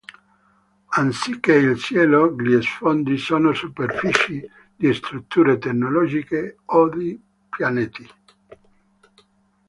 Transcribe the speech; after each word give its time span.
Anziché 0.97 1.53
il 1.53 1.77
cielo, 1.77 2.33
gli 2.35 2.59
sfondi 2.63 3.19
sono 3.19 3.53
superfici 3.53 4.43
di 4.75 4.91
strutture 4.95 5.59
tecnologiche 5.59 6.57
o 6.65 6.89
di 6.89 7.21
pianeti. 7.47 8.09